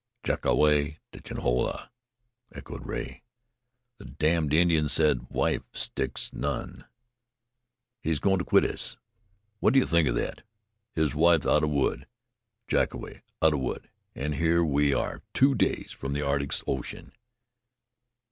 "Jackoway 0.23 0.97
ditchen 1.13 1.41
hula," 1.43 1.91
echoed 2.51 2.87
Rea. 2.87 3.21
"The 3.99 4.05
damned 4.05 4.51
Indian 4.51 4.89
says 4.89 5.17
'wife 5.29 5.61
sticks 5.73 6.33
none.' 6.33 6.85
He's 8.01 8.17
goin' 8.17 8.39
to 8.39 8.43
quit 8.43 8.65
us. 8.65 8.97
What 9.59 9.73
do 9.73 9.79
you 9.79 9.85
think 9.85 10.07
of 10.09 10.15
thet? 10.15 10.41
His 10.95 11.13
wife's 11.13 11.45
out 11.45 11.63
of 11.63 11.69
wood. 11.69 12.07
Jackoway 12.67 13.21
out 13.43 13.53
of 13.53 13.59
wood, 13.59 13.91
an' 14.15 14.31
here 14.31 14.63
we 14.63 14.91
are 14.91 15.21
two 15.35 15.53
days 15.53 15.91
from 15.91 16.13
the 16.13 16.23
Arctic 16.25 16.67
Ocean. 16.67 17.11